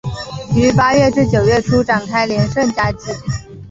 [0.55, 3.11] 于八月至九月初展开连胜佳绩。